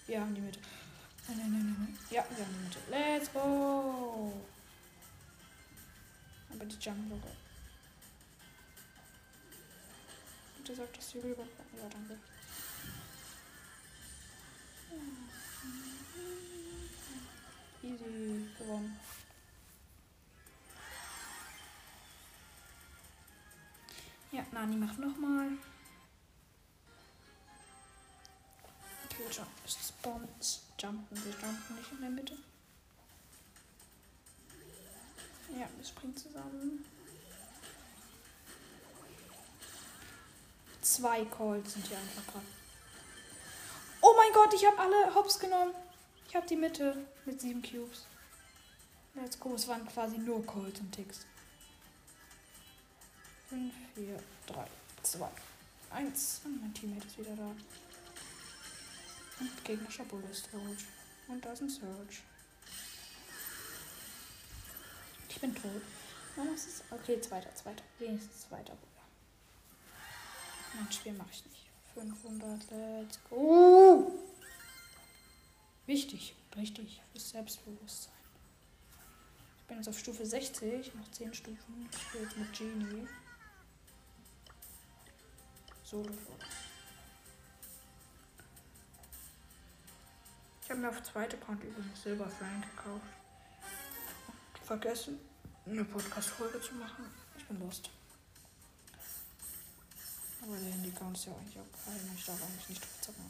Wir 0.07 0.21
haben 0.21 0.35
die 0.35 0.41
Mitte. 0.41 0.59
Nein, 1.27 1.37
nein, 1.37 1.51
nein, 1.51 1.75
nein. 1.79 1.97
Ja, 2.09 2.25
wir 2.29 2.45
haben 2.45 2.53
die 2.53 2.63
Mitte. 2.63 2.79
Let's 2.89 3.31
go. 3.31 4.33
Aber 6.53 6.65
die 6.65 6.75
Jump-Logge. 6.75 7.31
Bitte 10.57 10.75
sagt, 10.75 10.97
dass 10.97 11.09
sie 11.09 11.19
rüberkommen. 11.19 11.49
Ja, 11.77 11.89
danke. 11.89 12.17
Easy 17.83 18.47
gewonnen. 18.59 18.99
Ja, 24.31 24.45
Nani 24.51 24.75
macht 24.75 24.99
nochmal. 24.99 25.57
Okay, 29.21 29.35
jump. 29.35 29.49
Spawns. 29.65 30.61
Jumpen. 30.79 31.23
Wir 31.23 31.31
jumpen 31.31 31.75
nicht 31.75 31.91
in 31.91 32.01
der 32.01 32.09
Mitte. 32.09 32.37
Ja, 35.49 35.67
wir 35.75 35.85
springen 35.85 36.15
zusammen. 36.15 36.85
Zwei 40.81 41.25
Calls 41.25 41.73
sind 41.73 41.87
hier 41.87 41.97
einfach 41.97 42.23
dran. 42.31 42.45
Oh 44.01 44.13
mein 44.17 44.33
Gott, 44.33 44.53
ich 44.53 44.65
habe 44.65 44.79
alle 44.79 45.13
Hops 45.13 45.37
genommen. 45.39 45.73
Ich 46.27 46.35
habe 46.35 46.47
die 46.47 46.55
Mitte 46.55 47.05
mit 47.25 47.39
sieben 47.39 47.61
Cubes. 47.61 48.05
Let's 49.13 49.39
go. 49.39 49.53
Es 49.53 49.67
waren 49.67 49.85
quasi 49.87 50.17
nur 50.17 50.45
Calls 50.45 50.79
und 50.79 50.91
Ticks. 50.91 51.25
5, 53.49 53.73
4, 53.95 54.17
3, 54.47 54.67
2, 55.03 55.29
1. 55.91 56.41
Und 56.45 56.61
mein 56.61 56.73
Teammate 56.73 57.05
ist 57.05 57.19
wieder 57.19 57.35
da. 57.35 57.53
Und 59.41 59.65
gegnerischer 59.65 60.05
Bull 60.05 60.23
ist 60.29 60.51
tot. 60.51 60.77
Und 61.27 61.43
da 61.43 61.51
ist 61.51 61.61
ein 61.61 61.69
Search. 61.69 62.21
Ich 65.27 65.41
bin 65.41 65.55
tot. 65.55 65.81
Was 66.35 66.65
ist 66.67 66.83
Okay, 66.91 67.19
zweiter, 67.19 67.53
zweiter. 67.55 67.83
Wenigstens 67.97 68.41
zweiter 68.47 68.75
Bruder. 68.75 69.01
Mein 70.75 70.91
Spiel 70.91 71.13
mache 71.13 71.29
ich 71.31 71.43
nicht. 71.45 71.69
500, 71.95 72.61
let's 72.69 73.19
go. 73.29 74.11
Wichtig, 75.87 76.35
richtig, 76.55 77.01
fürs 77.11 77.31
Selbstbewusstsein. 77.31 78.13
Ich 79.61 79.67
bin 79.67 79.77
jetzt 79.77 79.89
auf 79.89 79.97
Stufe 79.97 80.25
60, 80.25 80.93
noch 80.95 81.11
10 81.11 81.33
Stufen. 81.33 81.89
Ich 81.91 82.01
spiele 82.01 82.23
jetzt 82.25 82.37
mit 82.37 82.53
Genie. 82.57 83.07
Solo. 85.83 86.13
Habe 90.71 90.81
mir 90.81 90.89
auf 90.89 91.03
zweite 91.03 91.35
Konto 91.37 91.67
übrigens 91.67 92.01
Silber 92.01 92.29
Frank 92.29 92.63
gekauft. 92.63 93.03
Vergessen, 94.63 95.19
eine 95.65 95.83
Podcast-Folge 95.83 96.61
zu 96.61 96.75
machen. 96.75 97.05
Ich 97.37 97.45
bin 97.45 97.59
lost. 97.59 97.89
Aber 100.41 100.55
der 100.55 100.71
Handy-Account 100.71 101.17
ist 101.17 101.25
ja 101.25 101.33
eigentlich 101.33 101.59
auch 101.59 101.85
kein. 101.85 102.11
Ich 102.15 102.25
darf 102.25 102.41
eigentlich 102.41 102.69
nicht 102.69 102.81
drauf 102.81 103.01
zocken. 103.01 103.25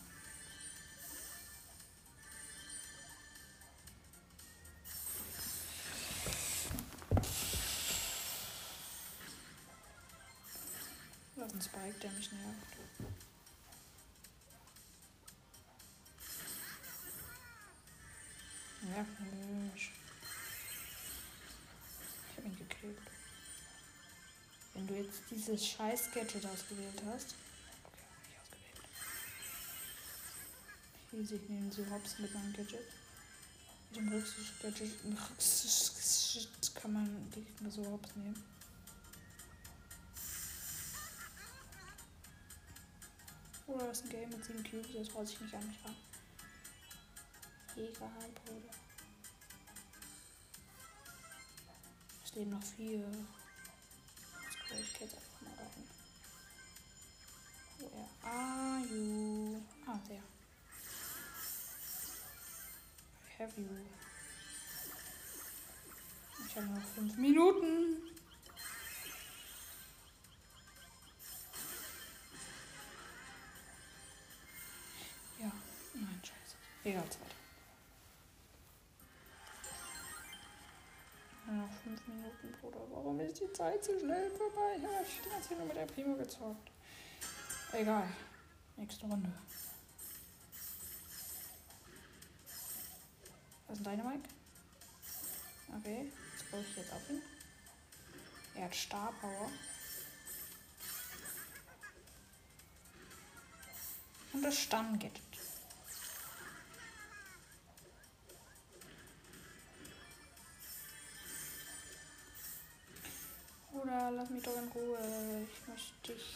Ist 11.38 11.56
ein 11.56 11.62
Spike, 11.62 12.00
der 12.04 12.12
mich 12.12 12.32
nervt. 12.32 12.81
Nervt 19.02 19.20
mich. 19.74 19.92
Ich 22.30 22.38
hab 22.38 22.46
ihn 22.46 22.56
gekillt. 22.56 22.98
Wenn 24.76 24.86
du 24.86 24.94
jetzt 24.94 25.22
dieses 25.32 25.66
scheiß 25.66 26.12
Gadget 26.14 26.46
ausgewählt 26.46 27.02
hast. 27.08 27.34
Okay, 27.84 27.98
nicht 28.22 28.38
ausgewählt. 28.40 28.80
Easy, 31.14 31.36
ich 31.36 31.50
nehme 31.50 31.72
sie 31.72 31.90
hops 31.90 32.20
mit 32.20 32.32
meinem 32.32 32.54
Gadget. 32.54 32.86
Mit 33.90 34.00
dem 34.00 34.14
Rücksicht-Gadget 34.14 34.92
kann 36.76 36.94
man 36.94 37.32
die 37.32 37.42
Gegner 37.42 37.72
so 37.72 37.84
hops 37.84 38.16
nehmen. 38.16 38.44
Oder 43.66 43.88
das 43.88 43.98
ist 43.98 44.04
ein 44.04 44.10
Game 44.10 44.30
mit 44.30 44.46
7 44.46 44.64
Cubes, 44.64 44.94
das 44.94 45.08
traut 45.08 45.28
sich 45.28 45.42
nicht 45.42 45.56
an 45.56 45.68
mich 45.68 45.84
ran. 45.84 45.96
Egal, 47.76 48.30
Bruder. 48.46 48.91
Es 52.32 52.38
leben 52.38 52.52
noch 52.52 52.64
vier. 52.64 53.00
Jetzt 53.00 54.70
gucke 54.70 54.82
ich 54.82 55.00
jetzt 55.02 55.16
einfach 55.16 55.42
mal 55.42 55.54
rein. 55.54 55.90
Where 57.80 58.08
are 58.24 58.86
you? 58.86 59.62
Ah, 59.86 60.00
der. 60.08 60.24
Have 63.38 63.60
you. 63.60 63.68
Ich 66.48 66.56
habe 66.56 66.68
noch 66.68 66.86
fünf 66.96 67.18
Minuten. 67.18 67.98
Ja, 75.38 75.52
nein, 75.96 76.22
scheiße. 76.24 76.56
Egal, 76.86 77.10
zweiter. 77.10 77.31
Die 83.42 83.54
Zeit 83.54 83.84
so 83.84 84.00
schnell 84.00 84.30
vorbei? 84.32 84.76
Ich 84.76 85.22
bin 85.22 85.32
jetzt 85.36 85.48
hier 85.48 85.58
nur 85.58 85.66
mit 85.66 85.76
der 85.76 85.86
Primo 85.86 86.16
gezockt. 86.16 86.70
Egal. 87.74 88.08
Nächste 88.78 89.06
Runde. 89.06 89.32
Was 93.68 93.78
ist 93.78 93.86
deine 93.86 94.04
Mike? 94.04 94.30
Okay, 95.80 96.12
jetzt 96.34 96.52
brauche 96.52 96.62
ich 96.62 96.76
jetzt 96.76 96.94
auf 96.94 97.10
ihn. 97.10 97.22
Er 98.56 98.66
hat 98.66 98.76
Star 98.76 99.14
Power. 99.22 99.50
Und 104.34 104.42
das 104.44 104.58
Stamm-Gadget. 104.58 105.31
Lass 114.16 114.30
mich 114.30 114.44
doch 114.44 114.56
in 114.58 114.68
Ruhe. 114.70 115.48
Ich 115.52 115.68
möchte 115.68 116.14
dich 116.14 116.36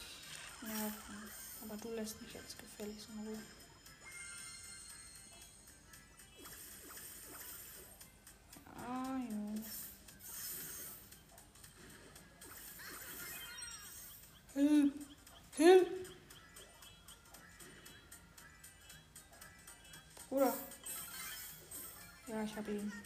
nerven. 0.62 1.30
Aber 1.64 1.78
du 1.78 1.92
lässt 1.96 2.22
mich 2.22 2.34
jetzt 2.34 2.58
gefälligst 2.60 3.08
in 3.10 3.28
Ruhe. 3.28 3.40
Ah, 8.76 9.18
jo. 9.30 9.64
Hilf! 14.54 14.94
Hilf! 15.58 15.88
Bruder. 20.30 20.54
Ja, 22.28 22.44
ich 22.44 22.56
habe 22.56 22.72
ihn. 22.72 23.05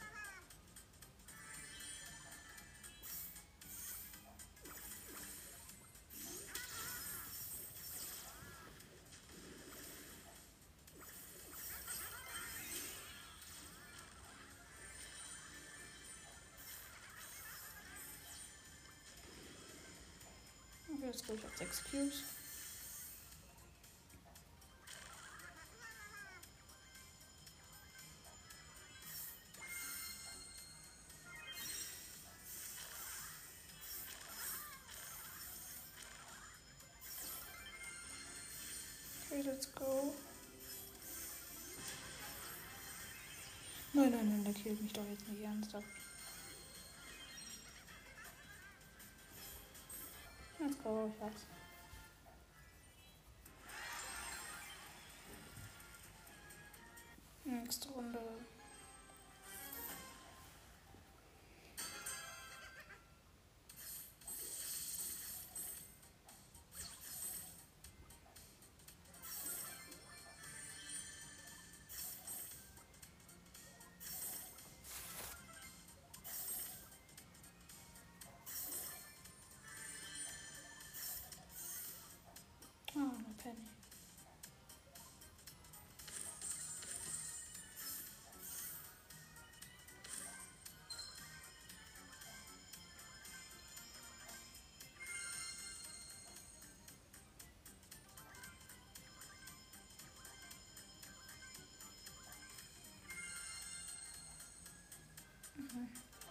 Jetzt 21.11 21.25
gehe 21.25 21.35
ich 21.35 21.45
auf 21.45 21.57
6 21.57 21.83
Cubes. 21.85 22.23
Okay, 39.31 39.41
let's 39.45 39.73
go. 39.75 40.13
Nein, 43.93 44.11
nein, 44.11 44.29
nein, 44.29 44.43
der 44.43 44.53
killt 44.53 44.81
mich 44.81 44.93
doch 44.93 45.05
jetzt 45.09 45.27
nicht 45.27 45.41
ernsthaft. 45.43 45.85
Go, 50.89 51.11
ich 51.15 51.21
hab's. 51.21 51.45
Nächste 57.45 57.89
Runde. 57.89 58.38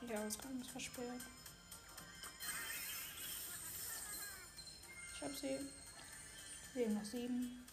Der 0.03 0.21
Ausgang 0.21 0.61
ist 0.61 0.71
versperrt. 0.71 1.21
Ich 5.15 5.23
hab 5.23 5.35
sie. 5.37 5.59
Haben 6.75 6.95
noch 6.95 7.05
sieben. 7.05 7.67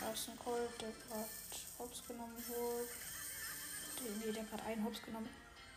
Da 0.00 0.10
ist 0.10 0.28
ein 0.28 0.38
Colt, 0.38 0.80
der 0.80 0.90
gerade 0.90 1.28
Hops 1.78 2.06
genommen 2.06 2.42
wurde. 2.48 2.88
Nee, 4.24 4.32
der 4.32 4.44
gerade 4.44 4.62
einen 4.64 4.84
Hops 4.84 5.02
genommen. 5.02 5.28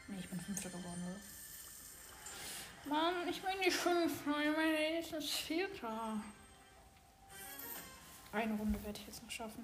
Nee, 0.08 0.20
ich 0.20 0.30
bin 0.30 0.40
Fünfter 0.40 0.70
geworden, 0.70 1.04
oder? 1.04 1.20
Mann, 2.90 3.28
ich 3.28 3.42
bin 3.42 3.60
nicht 3.60 3.76
Fünfter, 3.76 4.40
ich 4.42 4.56
meine, 4.56 5.00
ist 5.00 5.30
Vierter. 5.32 6.24
Eine 8.32 8.54
Runde 8.54 8.82
werde 8.84 9.00
ich 9.00 9.08
jetzt 9.08 9.22
noch 9.24 9.32
schaffen. 9.32 9.64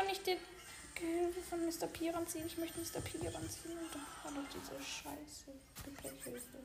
Doch 0.00 0.06
nicht 0.06 0.26
den 0.26 0.38
Gehilfe 0.94 1.42
von 1.42 1.64
Mr. 1.66 1.86
P 1.86 2.10
ranziehen. 2.10 2.46
Ich 2.46 2.56
möchte 2.56 2.80
Mr. 2.80 3.00
P 3.00 3.18
ranziehen. 3.18 3.76
Und 3.76 3.94
da 3.94 3.98
war 4.24 4.32
doch 4.32 4.48
diese 4.48 4.82
scheiße 4.82 5.52
Gepäckhilfe. 5.84 6.58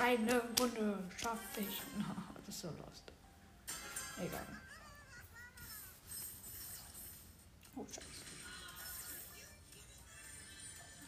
Eine 0.00 0.42
Runde 0.58 1.10
schaffe 1.16 1.60
ich. 1.60 1.80
das 2.46 2.54
ist 2.54 2.60
so 2.60 2.68
lost. 2.68 3.04
Egal. 4.18 4.46
Oh, 7.76 7.86
scheiße. 7.86 8.06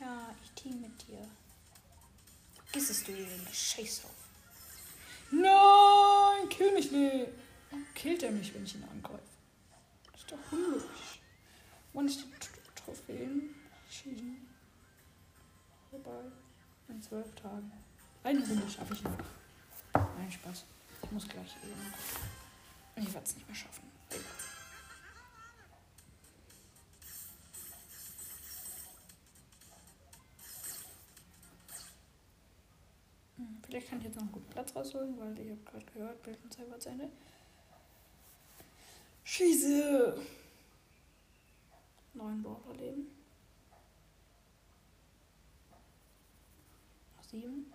Ja, 0.00 0.34
ich 0.42 0.62
team 0.62 0.80
mit 0.80 1.08
dir. 1.08 1.28
Gissest 2.72 3.06
du 3.06 3.12
dir 3.12 3.26
den 3.26 3.46
Scheiß 3.52 4.04
auf? 4.04 4.10
Nein, 5.30 6.48
kill 6.48 6.72
mich 6.72 6.90
nicht. 6.90 7.43
Killt 7.94 8.22
er 8.22 8.30
mich, 8.30 8.54
wenn 8.54 8.64
ich 8.64 8.74
ihn 8.74 8.84
angreife? 8.84 9.22
Das 10.12 10.20
ist 10.20 10.32
doch 10.32 10.52
unlogisch. 10.52 11.20
Wann 11.92 12.06
ist 12.06 12.20
die 12.20 12.28
Trophäen 12.74 13.54
schieden? 13.90 14.48
Vorbei. 15.90 16.24
In 16.88 17.00
zwölf 17.02 17.32
Tagen. 17.34 17.72
Eine 18.22 18.40
Runde 18.46 18.68
schaffe 18.68 18.94
ich 18.94 19.02
noch. 19.02 19.16
Nein, 19.94 20.30
Spaß. 20.30 20.64
Ich 21.02 21.10
muss 21.12 21.28
gleich 21.28 21.56
eben. 21.62 21.94
Ich 22.96 23.12
werde 23.12 23.26
es 23.26 23.34
nicht 23.34 23.46
mehr 23.46 23.56
schaffen. 23.56 23.82
Hm, 33.36 33.58
Vielleicht 33.66 33.88
kann 33.88 33.98
ich 33.98 34.04
jetzt 34.04 34.14
noch 34.16 34.22
einen 34.22 34.32
guten 34.32 34.50
Platz 34.50 34.74
rausholen, 34.74 35.18
weil 35.18 35.38
ich 35.38 35.50
habe 35.50 35.60
gerade 35.64 35.84
gehört, 35.92 36.70
war 36.70 36.80
zu 36.80 36.88
Ende. 36.88 37.10
Schieße! 39.36 40.16
Neun 42.12 42.40
Brawler 42.40 42.72
leben. 42.76 43.10
Noch 47.16 47.24
sieben. 47.24 47.72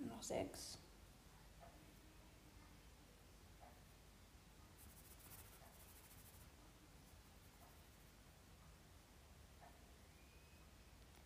Noch 0.00 0.22
sechs. 0.22 0.76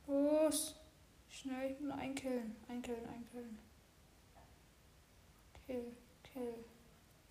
Los! 0.07 0.77
Schnell, 1.29 1.73
ich 1.73 1.81
will 1.81 1.91
einkillen. 1.91 2.55
Einkillen, 2.69 3.05
einkillen. 3.09 3.68
Kill, 5.69 5.85
kill. 6.25 6.65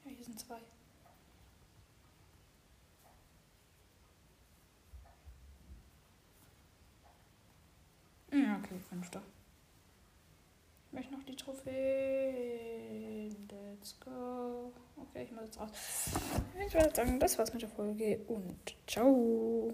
Ja, 0.05 0.11
hier 0.11 0.23
sind 0.23 0.39
zwei. 0.39 0.59
Ja, 8.31 8.59
okay, 8.63 8.79
fünfter. 8.87 9.23
Ich 10.85 10.93
möchte 10.93 11.13
noch 11.13 11.23
die 11.23 11.35
Trophäe. 11.35 13.29
Let's 13.49 13.99
go. 13.99 14.71
Okay, 14.97 15.23
ich 15.23 15.31
muss 15.31 15.45
jetzt 15.45 15.59
raus. 15.59 15.69
Ich 16.63 16.73
würde 16.75 16.93
sagen, 16.93 17.19
das 17.19 17.39
war's 17.39 17.51
mit 17.53 17.63
der 17.63 17.69
Folge 17.69 18.19
und 18.27 18.75
ciao. 18.85 19.65